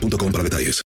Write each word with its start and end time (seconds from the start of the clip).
para 0.00 0.44
detalles. 0.44 0.82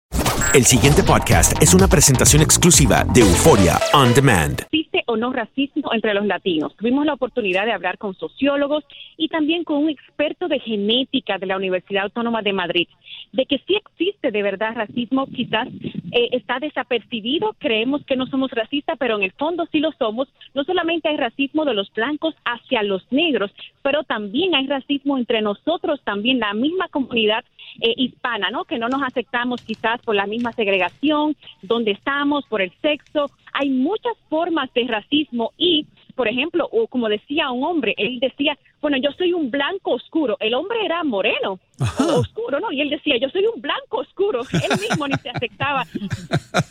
El 0.53 0.65
siguiente 0.65 1.03
podcast 1.03 1.61
es 1.61 1.73
una 1.73 1.87
presentación 1.87 2.41
exclusiva 2.41 3.05
de 3.13 3.21
Euforia 3.21 3.77
On 3.93 4.13
Demand. 4.13 4.61
¿Existe 4.61 5.03
o 5.05 5.15
no 5.15 5.31
racismo 5.31 5.93
entre 5.93 6.13
los 6.13 6.25
latinos? 6.25 6.75
Tuvimos 6.75 7.05
la 7.05 7.13
oportunidad 7.13 7.65
de 7.65 7.71
hablar 7.71 7.97
con 7.97 8.15
sociólogos 8.15 8.83
y 9.17 9.27
también 9.29 9.63
con 9.63 9.83
un 9.83 9.89
experto 9.89 10.47
de 10.47 10.59
genética 10.59 11.37
de 11.37 11.45
la 11.45 11.55
Universidad 11.55 12.05
Autónoma 12.05 12.41
de 12.41 12.53
Madrid. 12.53 12.87
De 13.31 13.45
que 13.45 13.59
sí 13.67 13.75
existe 13.75 14.31
de 14.31 14.41
verdad 14.41 14.73
racismo, 14.73 15.27
quizás 15.27 15.67
eh, 16.11 16.29
está 16.31 16.57
desapercibido, 16.59 17.55
creemos 17.59 18.03
que 18.05 18.15
no 18.15 18.25
somos 18.25 18.49
racistas, 18.49 18.97
pero 18.97 19.17
en 19.17 19.23
el 19.23 19.31
fondo 19.33 19.67
sí 19.71 19.79
lo 19.79 19.91
somos. 19.99 20.27
No 20.55 20.63
solamente 20.63 21.09
hay 21.09 21.17
racismo 21.17 21.63
de 21.63 21.75
los 21.75 21.91
blancos 21.93 22.33
hacia 22.43 22.81
los 22.81 23.03
negros, 23.11 23.51
pero 23.83 24.03
también 24.03 24.55
hay 24.55 24.65
racismo 24.65 25.17
entre 25.17 25.41
nosotros, 25.41 26.01
también 26.03 26.39
la 26.39 26.53
misma 26.55 26.87
comunidad 26.87 27.45
eh, 27.81 27.93
hispana, 27.97 28.49
¿no? 28.51 28.65
Que 28.65 28.77
no 28.77 28.87
nos 28.89 29.01
aceptamos 29.03 29.61
quizás 29.61 30.01
por 30.01 30.15
la 30.15 30.25
misma 30.25 30.51
segregación, 30.53 31.35
donde 31.61 31.91
estamos, 31.91 32.45
por 32.45 32.61
el 32.61 32.71
sexo. 32.81 33.29
Hay 33.53 33.69
muchas 33.69 34.13
formas 34.29 34.71
de 34.73 34.85
racismo 34.87 35.51
y, 35.57 35.85
por 36.15 36.27
ejemplo, 36.27 36.67
o 36.71 36.87
como 36.87 37.09
decía 37.09 37.51
un 37.51 37.63
hombre, 37.63 37.93
él 37.97 38.19
decía, 38.19 38.57
bueno, 38.81 38.97
yo 38.97 39.11
soy 39.17 39.33
un 39.33 39.51
blanco 39.51 39.91
oscuro. 39.91 40.37
El 40.39 40.53
hombre 40.53 40.79
era 40.85 41.03
moreno, 41.03 41.59
oscuro, 41.99 42.59
¿no? 42.59 42.71
Y 42.71 42.81
él 42.81 42.89
decía, 42.89 43.17
yo 43.17 43.29
soy 43.29 43.45
un 43.45 43.61
blanco 43.61 43.97
oscuro. 43.97 44.41
Él 44.53 44.79
mismo 44.79 45.07
ni 45.07 45.15
se 45.15 45.29
aceptaba 45.29 45.85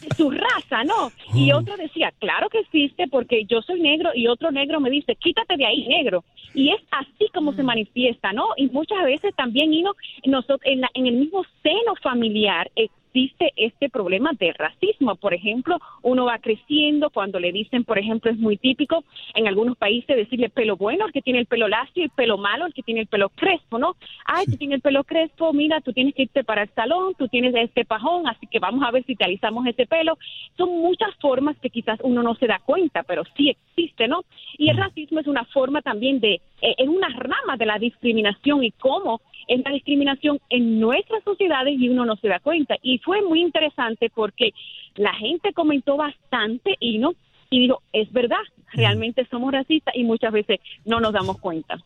¿no? 0.84 1.10
Y 1.34 1.52
otro 1.52 1.76
decía, 1.76 2.12
claro 2.18 2.48
que 2.48 2.60
existe 2.60 3.06
porque 3.08 3.44
yo 3.44 3.62
soy 3.62 3.80
negro 3.80 4.10
y 4.14 4.26
otro 4.28 4.50
negro 4.50 4.80
me 4.80 4.90
dice, 4.90 5.14
quítate 5.16 5.56
de 5.56 5.66
ahí, 5.66 5.86
negro. 5.88 6.24
Y 6.54 6.70
es 6.70 6.80
así 6.90 7.28
como 7.34 7.52
se 7.54 7.62
manifiesta, 7.62 8.32
¿no? 8.32 8.48
Y 8.56 8.68
muchas 8.68 9.04
veces 9.04 9.34
también, 9.36 9.72
Ino, 9.72 9.92
nosotros, 10.24 10.60
en, 10.64 10.80
la- 10.80 10.90
en 10.94 11.06
el 11.06 11.14
mismo 11.14 11.44
seno 11.62 11.94
familiar 12.02 12.70
existe 13.18 13.52
este 13.56 13.88
problema 13.88 14.30
de 14.38 14.52
racismo. 14.52 15.16
Por 15.16 15.34
ejemplo, 15.34 15.78
uno 16.02 16.26
va 16.26 16.38
creciendo 16.38 17.10
cuando 17.10 17.40
le 17.40 17.52
dicen, 17.52 17.84
por 17.84 17.98
ejemplo, 17.98 18.30
es 18.30 18.38
muy 18.38 18.56
típico 18.56 19.04
en 19.34 19.48
algunos 19.48 19.76
países 19.76 20.16
decirle 20.16 20.50
pelo 20.50 20.76
bueno 20.76 21.04
al 21.04 21.12
que 21.12 21.22
tiene 21.22 21.40
el 21.40 21.46
pelo 21.46 21.68
lacio 21.68 22.04
y 22.04 22.08
pelo 22.08 22.38
malo 22.38 22.64
al 22.64 22.74
que 22.74 22.82
tiene 22.82 23.00
el 23.00 23.06
pelo 23.06 23.28
crespo, 23.30 23.78
¿no? 23.78 23.96
Ay, 24.24 24.46
tú 24.46 24.56
tienes 24.56 24.76
el 24.76 24.82
pelo 24.82 25.04
crespo, 25.04 25.52
mira, 25.52 25.80
tú 25.80 25.92
tienes 25.92 26.14
que 26.14 26.22
irte 26.22 26.44
para 26.44 26.62
el 26.62 26.70
salón, 26.70 27.14
tú 27.18 27.28
tienes 27.28 27.54
este 27.54 27.84
pajón, 27.84 28.28
así 28.28 28.46
que 28.46 28.58
vamos 28.58 28.84
a 28.86 28.90
ver 28.90 29.04
si 29.04 29.16
te 29.16 29.24
alisamos 29.24 29.66
ese 29.66 29.86
pelo. 29.86 30.18
Son 30.56 30.68
muchas 30.70 31.14
formas 31.20 31.56
que 31.58 31.70
quizás 31.70 31.98
uno 32.02 32.22
no 32.22 32.34
se 32.36 32.46
da 32.46 32.60
cuenta, 32.64 33.02
pero 33.02 33.24
sí 33.36 33.50
existe, 33.50 34.06
¿no? 34.08 34.22
Y 34.56 34.70
el 34.70 34.76
racismo 34.76 35.20
es 35.20 35.26
una 35.26 35.44
forma 35.46 35.82
también 35.82 36.20
de, 36.20 36.34
eh, 36.60 36.74
en 36.78 36.88
una 36.90 37.08
rama 37.08 37.56
de 37.56 37.66
la 37.66 37.78
discriminación 37.78 38.62
y 38.62 38.70
cómo 38.72 39.20
es 39.46 39.60
la 39.64 39.70
discriminación 39.70 40.40
en 40.50 40.80
nuestras 40.80 41.22
sociedades 41.24 41.74
y 41.78 41.88
uno 41.88 42.04
no 42.04 42.16
se 42.16 42.28
da 42.28 42.40
cuenta. 42.40 42.76
Y 42.82 42.98
fue 42.98 43.22
muy 43.22 43.40
interesante 43.40 44.10
porque 44.14 44.50
la 44.96 45.14
gente 45.14 45.52
comentó 45.52 45.96
bastante 45.96 46.76
y 46.80 46.98
no 46.98 47.14
y 47.50 47.60
dijo, 47.60 47.82
es 47.94 48.12
verdad, 48.12 48.36
realmente 48.74 49.26
somos 49.30 49.52
racistas 49.52 49.94
y 49.96 50.04
muchas 50.04 50.32
veces 50.32 50.60
no 50.84 51.00
nos 51.00 51.14
damos 51.14 51.38
cuenta. 51.38 51.78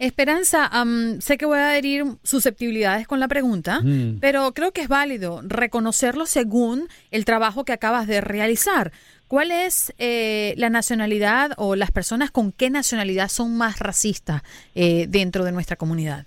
Esperanza, 0.00 0.66
am, 0.66 1.20
sé 1.20 1.36
que 1.36 1.44
voy 1.44 1.58
a 1.58 1.76
herir 1.76 2.04
susceptibilidades 2.22 3.06
con 3.06 3.20
la 3.20 3.28
pregunta, 3.28 3.80
Mm. 3.82 4.18
pero 4.18 4.52
creo 4.54 4.72
que 4.72 4.80
es 4.80 4.88
válido 4.88 5.42
reconocerlo 5.44 6.24
según 6.24 6.88
el 7.10 7.26
trabajo 7.26 7.64
que 7.64 7.72
acabas 7.72 8.06
de 8.06 8.22
realizar. 8.22 8.92
¿Cuál 9.28 9.50
es 9.50 9.94
eh, 9.98 10.54
la 10.56 10.70
nacionalidad 10.70 11.52
o 11.58 11.76
las 11.76 11.90
personas 11.92 12.30
con 12.30 12.50
qué 12.50 12.70
nacionalidad 12.70 13.28
son 13.28 13.56
más 13.56 13.78
racistas 13.78 14.42
eh, 14.74 15.06
dentro 15.08 15.44
de 15.44 15.52
nuestra 15.52 15.76
comunidad? 15.76 16.26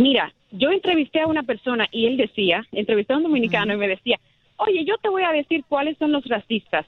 Mira, 0.00 0.32
yo 0.50 0.70
entrevisté 0.70 1.20
a 1.20 1.26
una 1.26 1.42
persona 1.42 1.86
y 1.92 2.06
él 2.06 2.16
decía, 2.16 2.66
entrevisté 2.72 3.12
a 3.12 3.18
un 3.18 3.24
dominicano 3.24 3.74
y 3.74 3.76
me 3.76 3.86
decía, 3.86 4.18
oye, 4.56 4.82
yo 4.86 4.96
te 4.96 5.10
voy 5.10 5.24
a 5.24 5.30
decir 5.30 5.62
cuáles 5.68 5.98
son 5.98 6.10
los 6.10 6.24
racistas. 6.24 6.86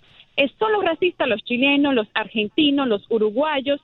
Son 0.59 0.73
los 0.73 0.83
racistas 0.83 1.29
los 1.29 1.45
chilenos, 1.45 1.95
los 1.95 2.09
argentinos, 2.15 2.89
los 2.89 3.05
uruguayos 3.11 3.83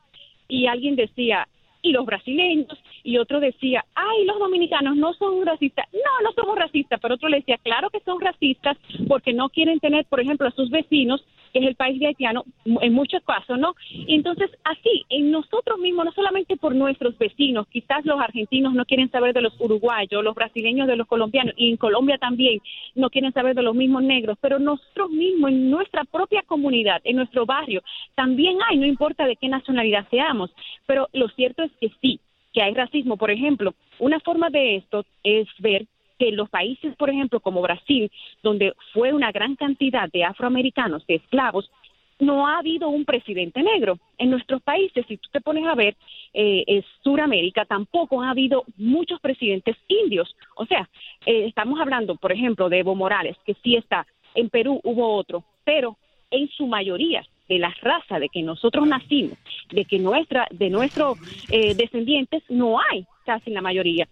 y 0.48 0.64
alguien 0.64 0.96
decía, 0.96 1.46
y 1.82 1.92
los 1.92 2.06
brasileños, 2.06 2.82
y 3.04 3.18
otro 3.18 3.38
decía, 3.38 3.84
ay, 3.94 4.24
los 4.24 4.38
dominicanos 4.38 4.96
no 4.96 5.12
son 5.12 5.44
racistas. 5.44 5.86
No, 5.92 6.24
no 6.24 6.32
somos 6.32 6.56
racistas, 6.56 6.98
pero 6.98 7.16
otro 7.16 7.28
le 7.28 7.40
decía, 7.40 7.58
claro 7.62 7.90
que 7.90 8.00
son 8.00 8.22
racistas 8.22 8.78
porque 9.08 9.34
no 9.34 9.50
quieren 9.50 9.78
tener, 9.78 10.06
por 10.06 10.20
ejemplo, 10.20 10.48
a 10.48 10.52
sus 10.52 10.70
vecinos, 10.70 11.22
que 11.52 11.60
es 11.60 11.66
el 11.66 11.74
país 11.74 11.98
de 11.98 12.08
haitiano, 12.08 12.44
en 12.64 12.92
muchos 12.92 13.22
casos, 13.24 13.58
¿no? 13.58 13.74
Y 13.90 14.14
entonces, 14.14 14.50
así, 14.64 15.04
en 15.08 15.30
nosotros 15.30 15.78
mismos, 15.78 16.06
no 16.06 16.12
solamente 16.12 16.56
por 16.56 16.74
nuestros 16.74 17.16
vecinos, 17.18 17.66
quizás 17.68 18.04
los 18.04 18.20
argentinos 18.20 18.74
no 18.74 18.84
quieren 18.84 19.10
saber 19.10 19.34
de 19.34 19.42
los 19.42 19.58
uruguayos, 19.60 20.24
los 20.24 20.34
brasileños 20.34 20.86
de 20.86 20.96
los 20.96 21.06
colombianos, 21.06 21.54
y 21.56 21.70
en 21.70 21.76
Colombia 21.76 22.18
también 22.18 22.60
no 22.94 23.10
quieren 23.10 23.32
saber 23.32 23.54
de 23.54 23.62
los 23.62 23.74
mismos 23.74 24.02
negros, 24.02 24.38
pero 24.40 24.58
nosotros 24.58 25.10
mismos, 25.10 25.50
en 25.50 25.70
nuestra 25.70 26.04
propia 26.04 26.42
comunidad, 26.42 27.00
en 27.04 27.16
nuestro 27.16 27.46
barrio, 27.46 27.82
también 28.14 28.58
hay, 28.68 28.78
no 28.78 28.86
importa 28.86 29.26
de 29.26 29.36
qué 29.36 29.48
nacionalidad 29.48 30.06
seamos, 30.10 30.50
pero 30.86 31.08
lo 31.12 31.28
cierto 31.28 31.62
es 31.62 31.72
que 31.80 31.90
sí, 32.00 32.20
que 32.52 32.62
hay 32.62 32.74
racismo. 32.74 33.16
Por 33.16 33.30
ejemplo, 33.30 33.74
una 33.98 34.20
forma 34.20 34.50
de 34.50 34.76
esto 34.76 35.04
es 35.22 35.48
ver 35.58 35.86
que 36.18 36.32
los 36.32 36.48
países, 36.48 36.94
por 36.96 37.10
ejemplo, 37.10 37.40
como 37.40 37.62
Brasil, 37.62 38.10
donde 38.42 38.74
fue 38.92 39.12
una 39.12 39.32
gran 39.32 39.56
cantidad 39.56 40.10
de 40.10 40.24
afroamericanos, 40.24 41.06
de 41.06 41.16
esclavos, 41.16 41.70
no 42.18 42.48
ha 42.48 42.58
habido 42.58 42.88
un 42.88 43.04
presidente 43.04 43.62
negro. 43.62 43.98
En 44.18 44.30
nuestros 44.30 44.60
países, 44.62 45.06
si 45.06 45.16
tú 45.18 45.28
te 45.30 45.40
pones 45.40 45.66
a 45.66 45.74
ver, 45.74 45.96
eh, 46.34 46.64
eh, 46.66 46.82
Suramérica 47.02 47.64
tampoco 47.64 48.22
ha 48.22 48.30
habido 48.30 48.64
muchos 48.76 49.20
presidentes 49.20 49.76
indios. 49.86 50.34
O 50.56 50.66
sea, 50.66 50.88
eh, 51.26 51.46
estamos 51.46 51.80
hablando, 51.80 52.16
por 52.16 52.32
ejemplo, 52.32 52.68
de 52.68 52.80
Evo 52.80 52.94
Morales, 52.96 53.36
que 53.46 53.54
sí 53.62 53.76
está. 53.76 54.06
En 54.34 54.50
Perú 54.50 54.80
hubo 54.82 55.14
otro, 55.14 55.44
pero 55.64 55.96
en 56.30 56.48
su 56.50 56.66
mayoría 56.66 57.24
de 57.48 57.58
la 57.58 57.74
raza 57.80 58.18
de 58.18 58.28
que 58.28 58.42
nosotros 58.42 58.86
nacimos, 58.86 59.38
de 59.70 59.84
que 59.84 59.98
nuestra, 59.98 60.46
de 60.50 60.70
nuestros 60.70 61.18
eh, 61.50 61.74
descendientes 61.74 62.42
no 62.48 62.78
hay 62.78 63.06
casi 63.24 63.50
la 63.50 63.62
mayoría. 63.62 64.06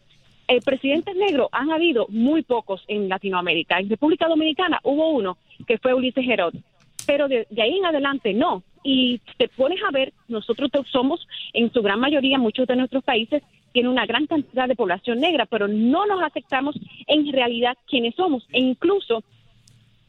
Eh, 0.49 0.61
presidentes 0.65 1.15
negros 1.17 1.49
han 1.53 1.71
habido 1.71 2.07
muy 2.09 2.43
pocos 2.43 2.85
en 2.89 3.09
Latinoamérica. 3.09 3.79
En 3.79 3.89
República 3.89 4.29
Dominicana 4.29 4.81
hubo 4.83 5.11
uno 5.11 5.39
que 5.67 5.79
fue 5.79 5.95
Ulises 5.95 6.25
Gerot, 6.25 6.55
pero 7.07 7.29
de, 7.29 7.47
de 7.51 7.63
ahí 7.63 7.79
en 7.79 7.87
adelante 7.87 8.33
no. 8.35 8.63
Y 8.83 9.21
te 9.37 9.49
pones 9.49 9.81
a 9.83 9.91
ver, 9.91 10.13
nosotros 10.29 10.71
somos, 10.91 11.27
en 11.53 11.73
su 11.73 11.83
gran 11.83 11.99
mayoría, 11.99 12.39
muchos 12.39 12.69
de 12.69 12.77
nuestros 12.77 13.03
países 13.03 13.43
tienen 13.73 13.91
una 13.91 14.07
gran 14.07 14.27
cantidad 14.27 14.69
de 14.69 14.77
población 14.77 15.19
negra, 15.19 15.45
pero 15.45 15.67
no 15.67 16.07
nos 16.07 16.23
aceptamos 16.23 16.77
en 17.07 17.31
realidad 17.33 17.77
quiénes 17.87 18.15
somos. 18.15 18.47
E 18.53 18.61
incluso 18.61 19.23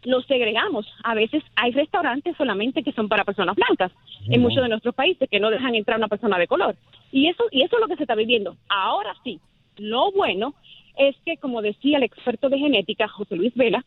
los 0.03 0.25
segregamos. 0.25 0.87
A 1.03 1.15
veces 1.15 1.43
hay 1.55 1.71
restaurantes 1.71 2.35
solamente 2.37 2.83
que 2.83 2.93
son 2.93 3.09
para 3.09 3.25
personas 3.25 3.55
blancas 3.55 3.91
en 4.29 4.41
muchos 4.41 4.63
de 4.63 4.69
nuestros 4.69 4.95
países 4.95 5.29
que 5.29 5.39
no 5.39 5.49
dejan 5.49 5.75
entrar 5.75 5.97
una 5.97 6.07
persona 6.07 6.37
de 6.37 6.47
color. 6.47 6.75
Y 7.11 7.27
eso 7.27 7.43
y 7.51 7.63
eso 7.63 7.75
es 7.75 7.81
lo 7.81 7.87
que 7.87 7.97
se 7.97 8.03
está 8.03 8.15
viviendo. 8.15 8.55
Ahora 8.69 9.13
sí, 9.23 9.39
lo 9.77 10.11
bueno 10.11 10.53
es 10.97 11.15
que 11.25 11.37
como 11.37 11.61
decía 11.61 11.97
el 11.97 12.03
experto 12.03 12.49
de 12.49 12.57
genética 12.57 13.07
José 13.07 13.35
Luis 13.35 13.53
Vela, 13.55 13.85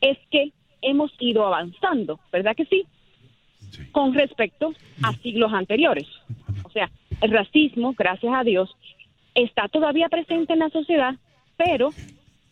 es 0.00 0.18
que 0.30 0.52
hemos 0.82 1.12
ido 1.18 1.46
avanzando, 1.46 2.20
¿verdad 2.32 2.56
que 2.56 2.64
sí? 2.66 2.84
Con 3.92 4.14
respecto 4.14 4.72
a 5.02 5.12
siglos 5.14 5.52
anteriores. 5.52 6.06
O 6.64 6.70
sea, 6.70 6.90
el 7.20 7.30
racismo, 7.30 7.94
gracias 7.96 8.32
a 8.34 8.44
Dios, 8.44 8.74
está 9.34 9.68
todavía 9.68 10.08
presente 10.08 10.52
en 10.52 10.60
la 10.60 10.70
sociedad, 10.70 11.14
pero 11.56 11.90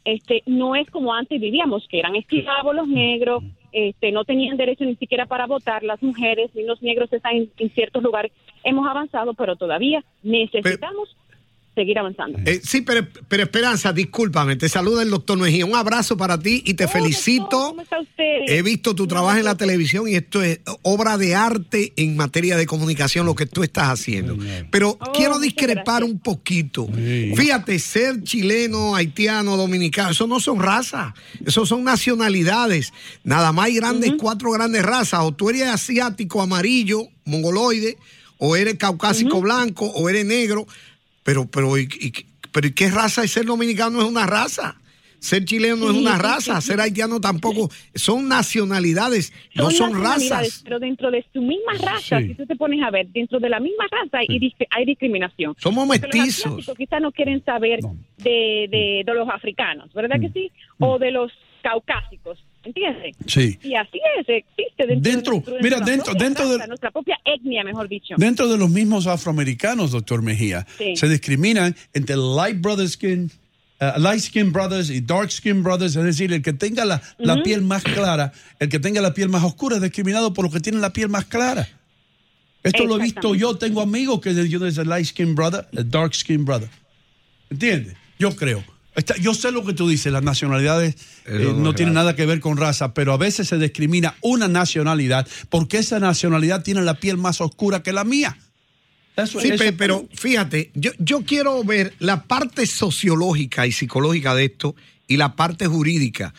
este 0.04 0.42
no 0.46 0.76
es 0.76 0.88
como 0.90 1.14
antes 1.14 1.40
vivíamos, 1.40 1.86
que 1.88 1.98
eran 1.98 2.16
esclavos 2.16 2.74
los 2.74 2.88
negros, 2.88 3.42
este 3.72 4.12
no 4.12 4.24
tenían 4.24 4.56
derecho 4.56 4.84
ni 4.84 4.96
siquiera 4.96 5.26
para 5.26 5.46
votar, 5.46 5.82
las 5.82 6.02
mujeres 6.02 6.50
ni 6.54 6.64
los 6.64 6.82
negros 6.82 7.12
están 7.12 7.36
en, 7.36 7.50
en 7.58 7.70
ciertos 7.70 8.02
lugares. 8.02 8.32
Hemos 8.62 8.88
avanzado, 8.88 9.34
pero 9.34 9.56
todavía 9.56 10.04
necesitamos 10.22 11.16
seguir 11.76 11.98
avanzando. 11.98 12.38
Eh, 12.44 12.60
sí, 12.64 12.80
pero, 12.80 13.06
pero 13.28 13.44
Esperanza, 13.44 13.92
discúlpame, 13.92 14.56
te 14.56 14.68
saluda 14.68 15.02
el 15.02 15.10
doctor 15.10 15.38
Mejía. 15.38 15.64
Un 15.64 15.76
abrazo 15.76 16.16
para 16.16 16.38
ti 16.38 16.62
y 16.64 16.74
te 16.74 16.88
felicito. 16.88 17.68
¿Cómo 17.68 17.82
está 17.82 18.00
usted? 18.00 18.46
He 18.48 18.62
visto 18.62 18.94
tu 18.94 19.06
trabajo 19.06 19.38
en 19.38 19.44
la 19.44 19.56
televisión 19.56 20.08
y 20.08 20.14
esto 20.16 20.42
es 20.42 20.60
obra 20.82 21.18
de 21.18 21.34
arte 21.34 21.92
en 21.96 22.16
materia 22.16 22.56
de 22.56 22.66
comunicación, 22.66 23.26
lo 23.26 23.34
que 23.34 23.46
tú 23.46 23.62
estás 23.62 23.90
haciendo. 23.90 24.36
Pero 24.70 24.98
quiero 25.14 25.38
discrepar 25.38 26.02
un 26.02 26.18
poquito. 26.18 26.88
Fíjate, 27.36 27.78
ser 27.78 28.22
chileno, 28.22 28.96
haitiano, 28.96 29.56
dominicano, 29.56 30.10
eso 30.10 30.26
no 30.26 30.40
son 30.40 30.58
razas, 30.58 31.12
eso 31.44 31.66
son 31.66 31.84
nacionalidades. 31.84 32.92
Nada 33.22 33.52
más 33.52 33.66
hay 33.66 33.74
grandes, 33.76 34.14
cuatro 34.18 34.50
grandes 34.50 34.82
razas. 34.82 35.20
O 35.22 35.32
tú 35.32 35.50
eres 35.50 35.64
asiático, 35.64 36.40
amarillo, 36.40 37.02
mongoloide, 37.26 37.98
o 38.38 38.56
eres 38.56 38.76
caucásico 38.76 39.42
blanco, 39.42 39.86
o 39.86 40.08
eres 40.08 40.24
negro. 40.24 40.66
Pero, 41.26 41.46
pero, 41.50 41.76
¿y, 41.76 41.82
y- 42.00 42.12
pero 42.52 42.68
¿y 42.68 42.72
qué 42.72 42.88
raza 42.90 43.22
es 43.24 43.32
ser 43.32 43.44
dominicano? 43.44 43.98
No 43.98 44.02
es 44.04 44.08
una 44.08 44.24
raza. 44.24 44.76
Ser 45.18 45.44
chileno 45.44 45.76
no 45.76 45.90
es 45.90 45.96
una 45.96 46.18
raza, 46.18 46.60
sí, 46.60 46.68
ser 46.68 46.80
haitiano 46.80 47.20
tampoco. 47.20 47.70
Son 47.94 48.28
nacionalidades, 48.28 49.32
no 49.54 49.70
son 49.70 50.00
razas. 50.00 50.60
Pero 50.62 50.78
dentro 50.78 51.10
de 51.10 51.24
su 51.32 51.40
misma 51.40 51.72
raza, 51.80 52.20
si 52.20 52.34
tú 52.34 52.46
te 52.46 52.54
pones 52.54 52.82
a 52.82 52.90
ver, 52.90 53.08
dentro 53.08 53.40
de 53.40 53.48
la 53.48 53.58
misma 53.58 53.86
raza 53.90 54.18
hay, 54.18 54.26
hay 54.70 54.84
discriminación. 54.84 55.54
Somos 55.58 55.88
mestizos. 55.88 56.70
quizás 56.76 57.00
no 57.00 57.10
quieren 57.12 57.42
saber 57.44 57.80
de, 58.18 58.68
de, 58.70 59.02
de 59.04 59.14
los 59.14 59.28
africanos, 59.28 59.92
¿verdad 59.94 60.20
que 60.20 60.28
sí? 60.30 60.52
O 60.78 60.98
de 60.98 61.10
los 61.10 61.32
caucásicos, 61.62 62.38
¿entiendes? 62.66 63.14
Sí. 63.26 63.58
Y 63.62 63.74
así 63.74 63.98
es, 64.18 64.26
existe 64.28 64.86
dentro, 64.86 65.10
Dentro- 65.10 65.40
de, 65.46 65.52
de 65.56 65.62
mira, 65.62 65.76
nuestra 65.78 65.84
dentro- 65.94 66.04
propia 66.12 66.24
dentro 66.28 66.48
de- 66.58 66.68
nuestra 66.68 66.90
propia 66.90 67.18
etnia, 67.24 67.64
mejor 67.64 67.88
dicho. 67.88 68.14
Dentro 68.18 68.48
de 68.48 68.58
los 68.58 68.68
mismos 68.70 69.06
afroamericanos, 69.06 69.92
doctor 69.92 70.22
Mejía, 70.22 70.66
Sí. 70.78 70.96
se 70.96 71.08
discriminan 71.08 71.74
entre 71.94 72.16
light 72.16 72.60
brother 72.60 72.88
skin, 72.88 73.30
uh, 73.80 73.98
light 74.00 74.20
skin 74.20 74.52
brothers 74.52 74.90
y 74.90 75.00
dark 75.00 75.30
skin 75.30 75.62
brothers, 75.62 75.96
es 75.96 76.04
decir, 76.04 76.32
el 76.32 76.42
que 76.42 76.52
tenga 76.52 76.84
la, 76.84 77.00
piel 77.42 77.62
más 77.62 77.82
clara, 77.84 78.32
el 78.58 78.68
que 78.68 78.78
tenga 78.78 79.00
la 79.00 79.14
piel 79.14 79.28
más 79.28 79.42
oscura 79.44 79.76
es 79.76 79.82
discriminado 79.82 80.32
por 80.34 80.44
los 80.46 80.52
que 80.54 80.60
tienen 80.60 80.80
la 80.80 80.92
piel 80.92 81.08
más 81.08 81.24
clara. 81.26 81.68
Esto 82.62 82.84
lo 82.84 82.98
he 82.98 83.02
visto 83.02 83.34
yo, 83.36 83.56
tengo 83.56 83.80
amigos 83.80 84.20
que 84.20 84.48
yo 84.48 84.58
desde 84.58 84.84
light 84.84 85.06
skin 85.06 85.34
brother, 85.36 85.66
dark 85.72 86.14
skin 86.14 86.44
brother. 86.44 86.68
¿Entiendes? 87.48 87.94
Yo 88.18 88.34
creo. 88.34 88.64
Está- 88.96 89.16
yo 89.18 89.34
sé 89.34 89.52
lo 89.52 89.64
que 89.64 89.74
tú 89.74 89.88
dices, 89.88 90.10
las 90.12 90.22
nacionalidades 90.22 90.96
eh, 91.26 91.52
no 91.54 91.74
tienen 91.74 91.94
nada 91.94 92.16
que 92.16 92.24
ver 92.26 92.40
con 92.40 92.56
raza, 92.56 92.94
pero 92.94 93.12
a 93.12 93.16
veces 93.18 93.46
se 93.48 93.58
discrimina 93.58 94.14
una 94.22 94.48
nacionalidad 94.48 95.28
porque 95.50 95.78
esa 95.78 96.00
nacionalidad 96.00 96.62
tiene 96.62 96.82
la 96.82 96.94
piel 96.98 97.16
más 97.18 97.40
oscura 97.40 97.82
que 97.82 97.92
la 97.92 98.04
mía. 98.04 98.38
Eso- 99.16 99.40
Sí, 99.40 99.48
eso- 99.48 99.76
pero 99.76 100.08
fíjate, 100.14 100.70
yo, 100.74 100.90
yo 100.98 101.22
quiero 101.24 101.62
ver 101.62 101.94
la 101.98 102.24
parte 102.24 102.66
sociológica 102.66 103.66
y 103.66 103.72
psicológica 103.72 104.34
de 104.34 104.46
esto 104.46 104.74
y 105.06 105.16
la 105.18 105.36
parte 105.36 105.66
jurídica. 105.66 106.34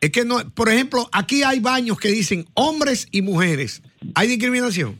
Es 0.00 0.10
que 0.10 0.24
no, 0.24 0.38
por 0.50 0.68
ejemplo, 0.70 1.08
aquí 1.12 1.42
hay 1.42 1.60
baños 1.60 1.98
que 1.98 2.08
dicen 2.08 2.46
hombres 2.54 3.08
y 3.10 3.22
mujeres. 3.22 3.82
¿Hay 4.14 4.28
discriminación? 4.28 4.98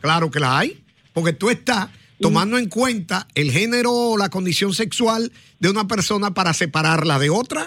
Claro 0.00 0.30
que 0.30 0.40
la 0.40 0.58
hay, 0.58 0.82
porque 1.12 1.32
tú 1.32 1.50
estás 1.50 1.88
tomando 2.20 2.58
en 2.58 2.68
cuenta 2.68 3.26
el 3.34 3.50
género 3.50 3.92
o 3.92 4.16
la 4.18 4.28
condición 4.28 4.74
sexual 4.74 5.32
de 5.58 5.68
una 5.70 5.86
persona 5.88 6.32
para 6.34 6.52
separarla 6.54 7.18
de 7.18 7.30
otra. 7.30 7.66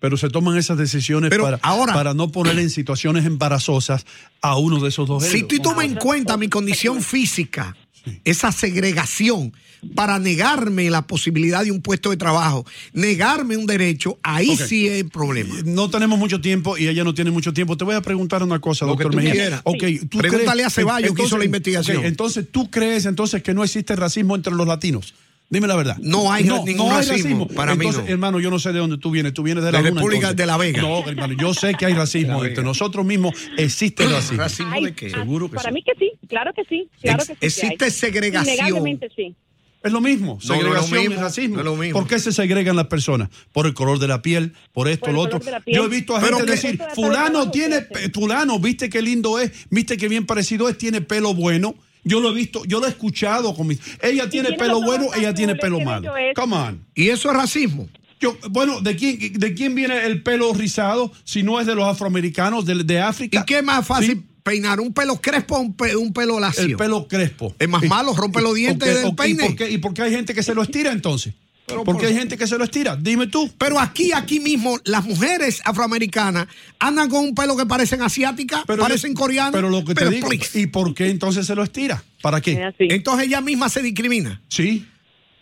pero 0.00 0.16
se 0.16 0.28
toman 0.30 0.56
esas 0.56 0.76
decisiones 0.78 1.30
para, 1.36 1.58
para 1.86 2.12
no 2.14 2.30
poner 2.32 2.58
en 2.58 2.70
situaciones 2.70 3.24
embarazosas 3.24 4.04
a 4.42 4.56
uno 4.58 4.80
de 4.80 4.88
esos 4.88 5.06
dos 5.08 5.22
Si 5.22 5.30
géneros. 5.30 5.48
tú 5.48 5.58
tomas 5.62 5.84
en 5.86 5.94
cuenta 5.94 6.36
mi 6.36 6.48
condición 6.48 7.02
física, 7.02 7.76
esa 8.24 8.52
segregación, 8.52 9.52
para 9.94 10.18
negarme 10.18 10.88
la 10.88 11.06
posibilidad 11.06 11.62
de 11.62 11.70
un 11.70 11.82
puesto 11.82 12.08
de 12.10 12.16
trabajo, 12.16 12.64
negarme 12.94 13.56
un 13.58 13.66
derecho, 13.66 14.18
ahí 14.22 14.56
sí 14.56 14.86
es 14.88 15.02
el 15.02 15.10
problema. 15.10 15.54
No 15.66 15.90
tenemos 15.90 16.18
mucho 16.18 16.40
tiempo 16.40 16.78
y 16.78 16.88
ella 16.88 17.04
no 17.04 17.12
tiene 17.12 17.30
mucho 17.30 17.52
tiempo. 17.52 17.76
Te 17.76 17.84
voy 17.84 17.94
a 17.94 18.00
preguntar 18.00 18.42
una 18.42 18.60
cosa, 18.60 18.86
Lo 18.86 18.92
doctor 18.92 19.14
Mejía. 19.14 19.32
quieras. 19.32 19.60
Ok, 19.64 19.84
Sí. 19.86 19.98
¿tú 20.08 20.18
Pregúntale 20.18 20.62
crees- 20.62 20.66
a 20.66 20.70
Ceballos 20.70 21.14
que 21.14 21.22
hizo 21.24 21.36
la 21.36 21.44
investigación. 21.44 22.04
entonces, 22.04 22.46
¿tú 22.50 22.70
crees 22.70 23.04
entonces 23.04 23.42
que 23.42 23.52
no 23.52 23.62
existe 23.62 23.94
racismo 23.94 24.34
entre 24.36 24.54
los 24.54 24.66
latinos? 24.66 25.12
Dime 25.54 25.68
la 25.68 25.76
verdad. 25.76 25.96
No 26.00 26.32
hay 26.32 26.44
ningún 26.44 26.90
racismo, 26.90 27.46
para 27.48 27.74
mí 27.74 27.86
no. 27.86 28.00
hermano, 28.06 28.40
yo 28.40 28.50
no 28.50 28.58
sé 28.58 28.72
de 28.72 28.80
dónde 28.80 28.98
tú 28.98 29.10
vienes. 29.10 29.32
Tú 29.34 29.42
vienes 29.42 29.64
de 29.64 29.70
la, 29.72 29.78
De 29.80 29.88
luna, 29.88 30.00
República 30.00 30.30
entonces. 30.30 30.36
de 30.36 30.46
La 30.46 30.56
Vega. 30.56 30.82
No, 30.82 31.08
hermano, 31.08 31.34
yo 31.40 31.54
sé 31.54 31.74
que 31.74 31.86
hay 31.86 31.94
racismo. 31.94 32.44
entre 32.44 32.64
nosotros 32.64 33.06
mismos 33.06 33.34
existe 33.56 34.04
racismo. 34.06 34.38
¿Racismo 34.38 34.80
de 34.80 34.94
qué? 34.94 35.10
Seguro 35.10 35.48
que 35.48 35.56
Para 35.56 35.68
sí. 35.70 35.74
mí 35.74 35.82
que 35.82 35.92
sí, 35.98 36.12
claro 36.28 36.52
que 36.54 36.64
sí, 36.64 36.88
claro 37.00 37.22
Ex- 37.22 37.28
que 37.38 37.50
sí. 37.50 37.60
existe 37.66 37.84
hay. 37.86 37.90
segregación. 37.90 38.54
Innegablemente 38.56 39.08
sí. 39.14 39.34
Es 39.82 39.92
lo 39.92 40.00
mismo, 40.00 40.38
No, 40.42 40.54
no 40.54 40.54
es 40.54 40.62
lo 40.64 40.82
segregación 40.82 41.00
mismo, 41.00 41.14
y 41.14 41.18
racismo. 41.22 41.54
no 41.56 41.60
es 41.60 41.64
lo 41.66 41.76
mismo. 41.76 41.98
¿Por 42.00 42.08
qué 42.08 42.18
se 42.18 42.32
segregan 42.32 42.74
las 42.74 42.86
personas? 42.86 43.28
Por 43.52 43.66
el 43.66 43.74
color 43.74 43.98
de 43.98 44.08
la 44.08 44.22
piel, 44.22 44.54
por 44.72 44.88
esto, 44.88 45.04
Por 45.06 45.14
lo 45.14 45.20
otro. 45.20 45.40
Yo 45.66 45.84
he 45.84 45.88
visto 45.88 46.16
a 46.16 46.20
gente 46.22 46.44
que- 46.44 46.50
decir, 46.52 46.80
fulano 46.94 47.50
tiene, 47.50 47.86
fulano, 48.12 48.58
viste 48.58 48.88
qué 48.88 49.02
lindo 49.02 49.38
es, 49.38 49.52
viste 49.70 49.96
qué 49.98 50.08
bien 50.08 50.24
parecido 50.26 50.68
es, 50.70 50.78
tiene 50.78 51.02
pelo 51.02 51.34
bueno. 51.34 51.74
Yo 52.04 52.20
lo 52.20 52.30
he 52.30 52.34
visto, 52.34 52.64
yo 52.66 52.80
lo 52.80 52.86
he 52.86 52.90
escuchado 52.90 53.54
con 53.54 53.66
mis... 53.66 53.78
Ella 54.02 54.28
tiene 54.28 54.48
tiene 54.48 54.58
pelo 54.58 54.82
bueno, 54.82 55.06
ella 55.16 55.32
tiene 55.34 55.54
pelo 55.56 55.80
malo. 55.80 56.12
Come 56.34 56.56
on. 56.56 56.84
¿Y 56.94 57.08
eso 57.08 57.30
es 57.30 57.36
racismo? 57.36 57.88
Yo, 58.20 58.36
bueno, 58.50 58.80
¿de 58.80 58.94
quién, 58.96 59.18
¿de 59.34 59.54
quién 59.54 59.74
viene 59.74 60.04
el 60.06 60.22
pelo 60.22 60.52
rizado 60.54 61.10
si 61.24 61.42
no 61.42 61.60
es 61.60 61.66
de 61.66 61.74
los 61.74 61.84
afroamericanos, 61.86 62.64
de, 62.64 62.84
de 62.84 63.00
África? 63.00 63.40
¿Y 63.40 63.44
qué 63.44 63.58
es 63.58 63.64
más 63.64 63.86
fácil 63.86 64.24
peinar? 64.42 64.80
¿Un 64.80 64.92
pelo 64.94 65.20
crespo 65.20 65.56
o 65.56 65.60
un, 65.60 65.74
pe- 65.74 65.96
un 65.96 66.12
pelo 66.12 66.38
lacio? 66.40 66.62
El 66.64 66.76
pelo 66.76 67.06
crespo. 67.08 67.54
Es 67.58 67.68
más 67.68 67.82
malo, 67.84 68.14
rompe 68.14 68.40
los 68.40 68.54
dientes 68.54 68.96
ok, 68.96 69.02
del 69.02 69.14
peine. 69.14 69.44
¿Y 69.44 69.48
por, 69.48 69.56
qué, 69.56 69.70
¿Y 69.70 69.78
por 69.78 69.94
qué 69.94 70.02
hay 70.02 70.10
gente 70.12 70.32
que 70.34 70.42
se 70.42 70.54
lo 70.54 70.62
estira 70.62 70.92
entonces? 70.92 71.34
¿Por 71.66 71.98
qué 71.98 72.06
hay 72.06 72.14
gente 72.14 72.36
que 72.36 72.46
se 72.46 72.58
lo 72.58 72.64
estira? 72.64 72.94
Dime 72.96 73.26
tú. 73.26 73.50
Pero 73.56 73.80
aquí, 73.80 74.12
aquí 74.12 74.38
mismo, 74.38 74.78
las 74.84 75.04
mujeres 75.04 75.62
afroamericanas 75.64 76.46
andan 76.78 77.08
con 77.08 77.24
un 77.24 77.34
pelo 77.34 77.56
que 77.56 77.64
parecen 77.64 78.02
asiáticas, 78.02 78.64
parecen 78.66 79.12
yo- 79.14 79.20
coreanas. 79.20 79.52
Pero 79.52 79.70
lo 79.70 79.84
que 79.84 79.94
te 79.94 80.08
digo, 80.10 80.28
please. 80.28 80.60
¿y 80.60 80.66
por 80.66 80.94
qué 80.94 81.08
entonces 81.08 81.46
se 81.46 81.54
lo 81.54 81.62
estira? 81.62 82.04
¿Para 82.20 82.40
qué? 82.40 82.70
Entonces 82.78 83.26
ella 83.26 83.40
misma 83.40 83.68
se 83.68 83.82
discrimina. 83.82 84.40
Sí. 84.48 84.86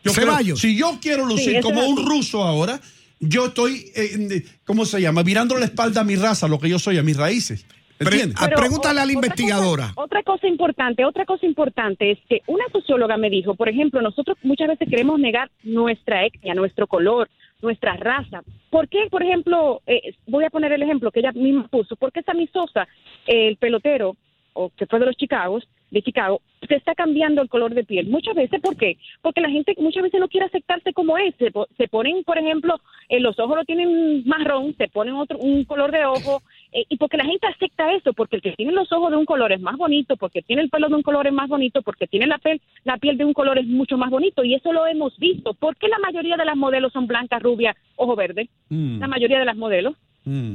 Yo 0.05 0.13
creo- 0.13 0.57
si 0.57 0.77
yo 0.77 0.99
quiero 1.01 1.25
lucir 1.27 1.57
Sí, 1.57 1.61
como 1.61 1.87
un 1.87 2.07
ruso 2.07 2.43
ahora, 2.45 2.81
yo 3.21 3.47
estoy, 3.47 3.91
eh, 3.95 4.45
¿cómo 4.65 4.85
se 4.85 5.01
llama? 5.01 5.23
Mirando 5.23 5.57
la 5.57 5.65
espalda 5.67 6.01
a 6.01 6.05
mi 6.05 6.17
raza, 6.17 6.49
lo 6.49 6.59
que 6.59 6.69
yo 6.69 6.79
soy, 6.79 6.99
a 6.99 7.03
mis 7.03 7.17
raíces. 7.17 7.65
¿Entiendes? 8.11 8.41
Pregúntale 8.61 9.01
a 9.01 9.07
la 9.07 9.13
investigadora. 9.13 9.93
Otra 9.97 10.23
cosa 10.23 10.47
importante, 10.49 11.05
otra 11.05 11.25
cosa 11.25 11.47
importante 11.47 12.11
es 12.11 12.19
que 12.29 12.43
una 12.47 12.65
socióloga 12.73 13.17
me 13.17 13.31
dijo, 13.31 13.55
por 13.55 13.69
ejemplo, 13.69 14.01
nosotros 14.03 14.37
muchas 14.43 14.69
veces 14.69 14.89
queremos 14.89 15.19
negar 15.21 15.51
nuestra 15.63 16.25
etnia, 16.27 16.55
nuestro 16.55 16.87
color, 16.87 17.29
nuestra 17.61 17.97
raza. 17.97 18.43
¿Por 18.71 18.89
qué, 18.89 19.07
por 19.11 19.23
ejemplo, 19.23 19.83
eh, 19.87 20.15
voy 20.27 20.45
a 20.45 20.51
poner 20.51 20.73
el 20.73 20.83
ejemplo 20.83 21.11
que 21.11 21.21
ella 21.21 21.33
misma 21.33 21.69
puso, 21.69 21.97
¿por 21.97 22.11
qué 22.13 22.23
Sammy 22.23 22.49
Sosa, 22.53 22.89
el 23.27 23.57
pelotero, 23.57 24.17
o 24.55 24.71
que 24.77 24.87
fue 24.87 24.99
de 24.99 25.07
los 25.07 25.17
Chicagos, 25.17 25.67
de 25.91 26.03
Chicago, 26.03 26.41
se 26.69 26.75
está 26.75 26.95
cambiando 26.95 27.41
el 27.43 27.49
color 27.49 27.73
de 27.75 27.85
piel? 27.85 28.09
Muchas 28.09 28.35
veces, 28.35 28.61
¿por 28.61 28.77
qué? 28.77 28.97
Porque 29.21 29.41
la 29.41 29.49
gente 29.51 29.75
muchas 29.79 30.03
veces 30.03 30.21
no 30.21 30.29
quiere 30.29 30.47
aceptarse 30.47 30.93
como 30.93 31.17
es. 31.19 31.35
Se, 31.39 31.51
po- 31.51 31.69
se 31.77 31.87
ponen, 31.89 32.25
por 32.25 32.37
ejemplo, 32.39 32.81
eh, 33.09 33.21
los 33.21 33.39
ojos 33.39 33.57
lo 33.57 33.65
tienen 33.65 34.27
marrón, 34.27 34.75
se 34.77 34.89
ponen 34.89 35.15
otro, 35.15 35.39
un 35.39 35.65
color 35.65 35.91
de 35.93 36.05
ojo, 36.05 36.43
eh, 36.73 36.87
y 36.89 36.97
porque 36.97 37.19
la 37.19 37.25
gente 37.25 37.47
acepta 37.47 37.93
eso, 37.93 38.15
porque 38.15 38.37
el 38.37 38.43
que 38.43 38.53
tiene 38.53 38.73
los 38.73 38.91
ojos 38.93 39.11
de 39.11 39.19
un 39.19 39.27
color 39.27 39.53
es 39.53 39.61
más 39.61 39.77
bonito, 39.77 40.17
porque 40.17 40.41
tiene 40.41 40.63
el 40.63 40.71
pelo 40.71 40.89
de 40.89 40.95
un 40.95 41.03
color 41.03 41.27
es 41.27 41.33
más 41.33 41.49
bonito, 41.49 41.83
porque 41.83 42.07
tiene 42.07 42.27
la 42.27 42.39
piel, 42.39 42.63
la 42.85 42.97
piel 42.97 43.19
de 43.19 43.27
un 43.27 43.35
color 43.35 43.59
es 43.59 43.67
mucho 43.67 43.99
más 43.99 44.11
bonito, 44.11 44.43
y 44.43 44.55
eso 44.55 44.73
lo 44.73 44.87
hemos 44.87 45.17
visto. 45.19 45.53
¿Por 45.53 45.77
qué 45.77 45.89
la 45.89 45.99
mayoría 45.99 46.37
de 46.37 46.47
las 46.47 46.57
modelos 46.57 46.93
son 46.93 47.07
blancas, 47.07 47.43
rubias, 47.43 47.77
ojo 47.97 48.17
verde? 48.17 48.49
Mm. 48.71 49.01
La 49.01 49.09
mayoría 49.09 49.39
de 49.39 49.45
las 49.45 49.57
modelos. 49.57 49.95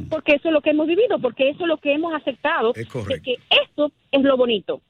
Porque 0.09 0.36
eso 0.36 0.47
es 0.47 0.53
lo 0.53 0.62
que 0.62 0.69
hemos 0.69 0.88
vivido, 0.88 1.19
porque 1.19 1.50
eso 1.50 1.63
es 1.63 1.67
lo 1.67 1.77
que 1.77 1.93
hemos 1.93 2.13
aceptado, 2.13 2.69
Es 2.74 2.86
de 2.86 2.86
correcto. 2.86 3.24
que 3.25 3.36
esto 3.63 3.91
es 4.12 4.24
lo 4.24 4.38
bonito. 4.38 4.81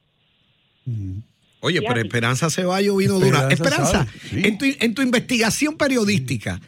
Oye, 1.60 1.80
Sí, 1.80 1.84
pero. 1.86 2.00
Esperanza 2.00 2.48
Ceballos 2.48 2.96
vino 2.96 3.18
dura. 3.18 3.48
Esperanza 3.50 4.06
sí. 4.06 4.40
en, 4.44 4.56
tu, 4.56 4.64
en 4.78 4.94
tu 4.94 5.02
investigación 5.02 5.76
periodística, 5.76 6.60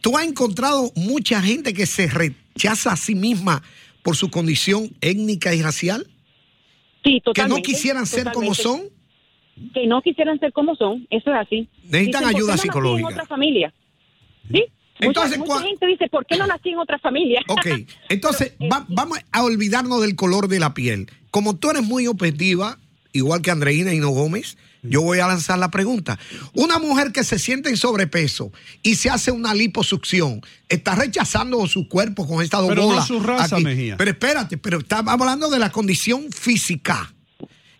¿tú 0.00 0.16
has 0.16 0.26
encontrado 0.26 0.90
mucha 0.96 1.42
gente 1.42 1.74
que 1.74 1.84
se 1.84 2.06
rechaza 2.06 2.92
a 2.92 2.96
sí 2.96 3.14
misma 3.14 3.62
por 4.02 4.16
su 4.16 4.30
condición 4.30 4.90
étnica 5.00 5.54
y 5.54 5.62
racial? 5.62 6.06
Sí, 7.04 7.14
Que 7.14 7.20
totalmente. 7.20 7.60
no 7.60 7.62
quisieran 7.62 8.06
ser 8.06 8.24
como 8.32 8.52
totalmente. 8.54 8.62
son. 8.62 9.02
Que 9.74 9.86
no 9.86 10.00
quisieran 10.02 10.38
ser 10.40 10.52
como 10.52 10.74
son, 10.76 11.06
eso 11.10 11.30
es 11.30 11.36
así. 11.36 11.68
Necesitan 11.84 12.22
¿por 12.22 12.30
qué 12.30 12.36
ayuda 12.36 12.52
no 12.52 12.58
psicológica. 12.62 13.08
en 13.08 13.14
otra 13.14 13.26
familia? 13.26 13.72
¿Sí? 14.50 14.64
Entonces, 15.00 15.38
mucha, 15.38 15.52
mucha 15.52 15.60
¿cuál- 15.60 15.64
gente 15.68 15.86
dice, 15.86 16.08
¿por 16.08 16.26
qué 16.26 16.36
no 16.36 16.46
nací 16.46 16.70
en 16.70 16.78
otra 16.78 16.98
familia? 16.98 17.40
Ok, 17.48 17.66
entonces 18.08 18.54
va- 18.72 18.86
vamos 18.88 19.18
a 19.30 19.42
olvidarnos 19.44 20.00
del 20.00 20.16
color 20.16 20.48
de 20.48 20.58
la 20.60 20.74
piel. 20.74 21.06
Como 21.30 21.56
tú 21.56 21.70
eres 21.70 21.82
muy 21.82 22.06
objetiva, 22.06 22.78
igual 23.12 23.42
que 23.42 23.50
Andreina 23.50 23.92
Hino 23.92 24.10
Gómez, 24.10 24.56
yo 24.82 25.00
voy 25.02 25.20
a 25.20 25.28
lanzar 25.28 25.58
la 25.58 25.70
pregunta. 25.70 26.18
Una 26.54 26.78
mujer 26.78 27.12
que 27.12 27.22
se 27.24 27.38
siente 27.38 27.68
en 27.70 27.76
sobrepeso 27.76 28.52
y 28.82 28.96
se 28.96 29.10
hace 29.10 29.30
una 29.30 29.54
liposucción, 29.54 30.40
está 30.68 30.94
rechazando 30.96 31.64
su 31.68 31.88
cuerpo 31.88 32.26
con 32.26 32.42
esta 32.42 32.66
Pero 32.66 32.88
no 32.90 33.06
su 33.06 33.20
raza, 33.20 33.56
aquí. 33.56 33.64
Mejía. 33.64 33.96
Pero 33.96 34.10
espérate, 34.10 34.58
pero 34.58 34.78
estamos 34.80 35.12
hablando 35.12 35.48
de 35.50 35.58
la 35.58 35.70
condición 35.70 36.30
física. 36.32 37.14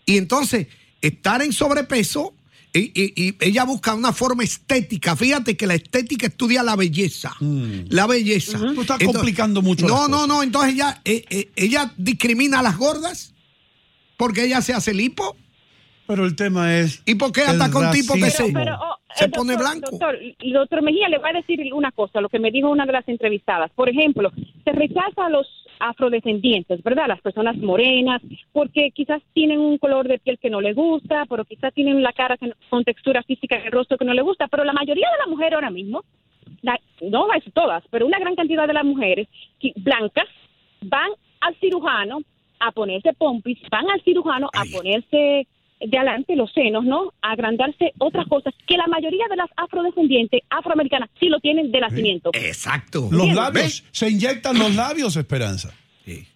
Y 0.07 0.17
entonces, 0.17 0.69
estar 1.01 1.43
en 1.43 1.53
sobrepeso, 1.53 2.35
y, 2.75 2.91
y- 2.95 3.13
y 3.29 3.37
ella 3.41 3.65
busca 3.65 3.93
una 3.95 4.13
forma 4.15 4.45
estética. 4.45 5.15
Fíjate 5.15 5.57
que 5.59 5.67
la 5.67 5.75
estética 5.75 6.29
estudia 6.29 6.63
la 6.63 6.75
belleza. 6.75 7.35
La 7.91 8.07
belleza. 8.07 8.59
Tú 8.75 8.81
estás 8.81 8.99
complicando 9.05 9.61
mucho 9.61 9.87
No, 9.87 10.09
no, 10.09 10.27
no. 10.27 10.43
Entonces 10.43 10.73
ella, 10.75 11.03
eh, 11.05 11.25
eh, 11.29 11.51
ella 11.57 11.93
discrimina 11.99 12.61
a 12.61 12.63
las 12.63 12.79
gordas 12.79 13.35
porque 14.17 14.45
ella 14.45 14.63
se 14.63 14.73
hace 14.73 14.95
lipo. 14.95 15.37
Pero 16.07 16.25
el 16.25 16.35
tema 16.37 16.77
es. 16.79 17.03
¿Y 17.07 17.15
por 17.15 17.33
qué 17.33 17.43
anda 17.43 17.71
con 17.71 17.91
tipo 17.91 18.15
que 18.15 18.31
se. 18.31 18.53
Pero, 18.53 18.75
oh, 18.75 18.97
se 19.15 19.27
eh, 19.27 19.29
pone 19.29 19.53
doctor, 19.55 19.71
blanco? 19.71 19.91
Doctor, 19.91 20.19
y 20.41 20.53
doctor 20.53 20.83
Mejía, 20.83 21.09
le 21.09 21.19
voy 21.19 21.31
a 21.31 21.33
decir 21.35 21.73
una 21.73 21.93
cosa, 21.93 22.21
lo 22.21 22.29
que 22.29 22.39
me 22.39 22.51
dijo 22.51 22.69
una 22.71 22.87
de 22.87 22.93
las 22.93 23.09
entrevistadas. 23.09 23.71
Por 23.73 23.89
ejemplo, 23.89 24.31
se 24.65 24.73
rechaza 24.73 25.27
a 25.27 25.31
los 25.31 25.47
afrodescendientes, 25.81 26.83
¿verdad? 26.83 27.07
Las 27.09 27.21
personas 27.21 27.57
morenas, 27.57 28.21
porque 28.53 28.91
quizás 28.93 29.23
tienen 29.33 29.61
un 29.61 29.79
color 29.79 30.09
de 30.09 30.19
piel 30.19 30.39
que 30.39 30.51
no 30.51 30.61
le 30.61 30.73
gusta, 30.73 31.25
pero 31.29 31.45
quizás 31.45 31.73
tienen 31.75 32.03
la 32.03 32.13
cara 32.13 32.37
que 32.37 32.49
no- 32.49 32.55
con 32.69 32.85
textura 32.85 33.23
física 33.23 33.57
en 33.57 33.67
el 33.67 33.73
rostro 33.73 33.97
que 33.99 34.05
no 34.05 34.15
le 34.15 34.23
gusta. 34.23 34.49
Pero 34.49 34.65
la 34.65 34.73
mayoría 34.73 35.07
de 35.11 35.19
las 35.19 35.29
mujeres 35.29 35.55
ahora 35.55 35.71
mismo, 35.71 36.05
la- 36.63 36.79
no 37.01 37.33
es 37.35 37.45
todas, 37.53 37.83
pero 37.91 38.07
una 38.07 38.19
gran 38.19 38.35
cantidad 38.35 38.67
de 38.67 38.75
las 38.75 38.85
mujeres 38.85 39.29
que- 39.61 39.73
blancas 39.77 40.27
van 40.83 41.11
al 41.41 41.55
cirujano 41.57 42.23
a 42.61 42.71
ponerse 42.73 43.13
pompis, 43.15 43.59
van 43.71 43.91
al 43.91 44.01
cirujano 44.03 44.49
a 44.53 44.63
ponerse 44.73 45.47
de 45.87 45.99
adelante 45.99 46.37
los 46.37 46.53
senos, 46.53 46.85
¿no? 46.85 47.13
Agrandarse 47.23 47.93
otras 47.99 48.27
cosas 48.29 48.55
que 48.67 48.77
la 48.77 48.87
mayoría 48.87 49.25
de 49.29 49.37
las 49.37 49.51
afrodescendientes 49.57 50.43
afroamericanas 50.51 51.11
sí 51.19 51.29
lo 51.29 51.41
tienen 51.41 51.71
de 51.73 51.81
nacimiento. 51.81 52.31
Exacto. 52.35 53.09
Los 53.11 53.33
labios, 53.35 53.85
se 53.91 54.11
inyectan 54.11 54.59
los 54.59 54.75
labios, 54.75 55.17
Esperanza. 55.17 55.73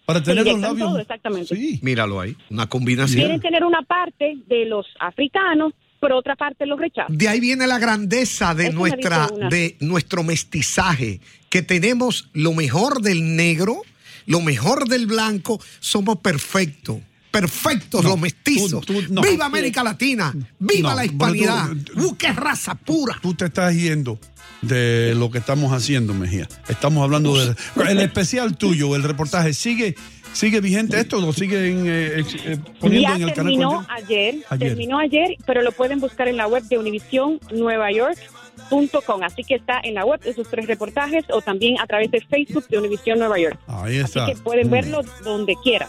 Para 0.05 0.19
Se 0.19 0.25
tener 0.25 0.45
los 0.45 0.59
labios. 0.59 0.89
todo, 0.89 0.99
exactamente. 0.99 1.79
Míralo 1.81 2.21
ahí, 2.21 2.35
una 2.49 2.67
combinación. 2.67 3.19
Quieren 3.19 3.41
tener 3.41 3.63
una 3.63 3.81
parte 3.81 4.37
de 4.47 4.65
los 4.65 4.85
africanos, 4.99 5.73
pero 5.99 6.17
otra 6.17 6.35
parte 6.35 6.65
los 6.65 6.79
rechazan. 6.79 7.17
De 7.17 7.27
ahí 7.27 7.39
viene 7.39 7.67
la 7.67 7.77
grandeza 7.77 8.53
de 8.55 8.67
Eso 8.67 8.77
nuestra, 8.77 9.27
de 9.49 9.75
nuestro 9.81 10.23
mestizaje, 10.23 11.19
que 11.49 11.61
tenemos 11.61 12.29
lo 12.33 12.53
mejor 12.53 13.01
del 13.01 13.35
negro, 13.35 13.81
lo 14.25 14.41
mejor 14.41 14.87
del 14.87 15.05
blanco, 15.07 15.59
somos 15.79 16.19
perfectos. 16.19 16.97
Perfectos 17.41 18.03
los 18.03 18.19
mestizos. 18.19 18.83
no. 19.09 19.21
¡Viva 19.21 19.45
América 19.45 19.83
Latina! 19.83 20.33
¡Viva 20.59 20.89
No, 20.91 20.95
la 20.95 21.05
hispanidad! 21.05 21.67
tú- 21.85 22.07
¡Uh, 22.09 22.17
qué 22.17 22.31
raza 22.33 22.75
pura! 22.75 23.17
Tú 23.21 23.33
te 23.33 23.45
estás 23.45 23.75
yendo 23.75 24.19
de 24.61 25.13
lo 25.15 25.29
que 25.29 25.37
estamos 25.37 25.71
haciendo, 25.71 26.13
Mejía. 26.13 26.47
Estamos 26.67 27.03
hablando 27.03 27.37
del 27.37 27.55
el 27.87 27.99
especial 27.99 28.57
tuyo, 28.57 28.95
el 28.95 29.03
reportaje. 29.03 29.53
¿Sigue, 29.53 29.95
sigue 30.33 30.61
vigente 30.61 30.99
esto? 30.99 31.21
¿Lo 31.21 31.31
siguen 31.31 31.83
eh, 31.85 32.23
eh, 32.45 32.57
poniendo 32.79 33.09
Ya 33.09 33.15
en 33.15 33.21
el 33.21 33.33
canal? 33.33 33.51
terminó 33.53 33.69
41? 33.85 33.87
ayer, 33.89 34.35
Ayer. 34.49 34.67
terminó 34.69 34.99
ayer, 34.99 35.35
pero 35.45 35.61
lo 35.61 35.71
pueden 35.71 35.99
buscar 35.99 36.27
en 36.27 36.37
la 36.37 36.47
web 36.47 36.63
de 36.63 36.77
Univision 36.79 37.39
Nueva 37.53 37.91
York.com. 37.91 39.23
Así 39.23 39.43
que 39.43 39.55
está 39.55 39.79
en 39.83 39.93
la 39.93 40.05
web 40.05 40.19
esos 40.25 40.49
tres 40.49 40.65
reportajes 40.65 41.23
o 41.29 41.41
también 41.41 41.79
a 41.79 41.85
través 41.85 42.09
de 42.11 42.21
Facebook 42.21 42.67
de 42.67 42.79
Univision 42.79 43.19
Nueva 43.19 43.37
York. 43.39 43.59
Ahí 43.67 43.97
Así 43.99 44.17
está. 44.17 44.25
que 44.25 44.35
pueden 44.37 44.67
Mm. 44.67 44.71
verlo 44.71 45.01
donde 45.23 45.55
quiera. 45.63 45.87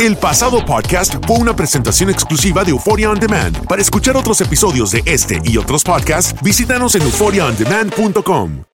El 0.00 0.16
pasado 0.16 0.64
podcast 0.64 1.14
fue 1.26 1.36
una 1.38 1.54
presentación 1.54 2.10
exclusiva 2.10 2.64
de 2.64 2.70
Euphoria 2.70 3.10
On 3.10 3.18
Demand. 3.18 3.66
Para 3.68 3.80
escuchar 3.80 4.16
otros 4.16 4.40
episodios 4.40 4.90
de 4.90 5.02
este 5.06 5.40
y 5.44 5.56
otros 5.56 5.84
podcasts, 5.84 6.34
visítanos 6.42 6.94
en 6.96 7.02
euphoriaondemand.com. 7.02 8.64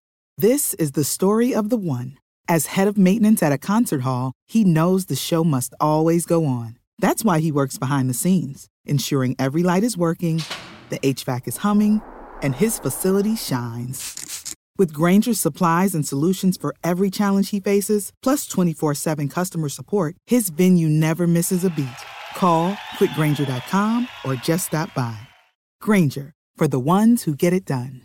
This 0.40 0.74
is 0.74 0.92
the 0.92 1.04
story 1.04 1.54
of 1.54 1.68
the 1.68 1.76
one. 1.76 2.16
As 2.48 2.76
head 2.76 2.88
of 2.88 2.96
maintenance 2.96 3.42
at 3.42 3.52
a 3.52 3.58
concert 3.58 4.02
hall, 4.02 4.32
he 4.46 4.64
knows 4.64 5.06
the 5.06 5.16
show 5.16 5.44
must 5.44 5.74
always 5.80 6.24
go 6.24 6.46
on. 6.46 6.78
That's 6.98 7.24
why 7.24 7.40
he 7.40 7.52
works 7.52 7.78
behind 7.78 8.08
the 8.08 8.14
scenes, 8.14 8.68
ensuring 8.86 9.36
every 9.38 9.62
light 9.62 9.84
is 9.84 9.98
working, 9.98 10.42
the 10.88 10.98
HVAC 11.00 11.46
is 11.46 11.58
humming, 11.58 12.00
and 12.40 12.54
his 12.54 12.78
facility 12.78 13.36
shines. 13.36 14.14
With 14.78 14.92
Granger's 14.92 15.40
supplies 15.40 15.92
and 15.92 16.06
solutions 16.06 16.56
for 16.56 16.72
every 16.84 17.10
challenge 17.10 17.50
he 17.50 17.58
faces, 17.58 18.12
plus 18.22 18.46
24 18.46 18.94
7 18.94 19.28
customer 19.28 19.68
support, 19.68 20.14
his 20.26 20.50
venue 20.50 20.88
never 20.88 21.26
misses 21.26 21.64
a 21.64 21.70
beat. 21.70 21.88
Call 22.36 22.74
quickgranger.com 22.98 24.06
or 24.24 24.36
just 24.36 24.68
stop 24.68 24.94
by. 24.94 25.18
Granger, 25.80 26.32
for 26.56 26.68
the 26.68 26.78
ones 26.78 27.24
who 27.24 27.34
get 27.34 27.52
it 27.52 27.64
done. 27.64 28.02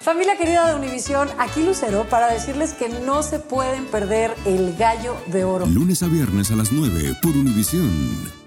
Familia 0.00 0.36
querida 0.36 0.68
de 0.68 0.74
Univisión, 0.74 1.28
aquí 1.38 1.62
Lucero 1.62 2.04
para 2.10 2.30
decirles 2.30 2.74
que 2.74 2.88
no 2.88 3.22
se 3.22 3.38
pueden 3.38 3.86
perder 3.86 4.34
el 4.44 4.74
gallo 4.76 5.16
de 5.26 5.44
oro. 5.44 5.66
Lunes 5.66 6.02
a 6.02 6.08
viernes 6.08 6.50
a 6.50 6.56
las 6.56 6.72
9 6.72 7.16
por 7.22 7.32
Univisión. 7.32 8.43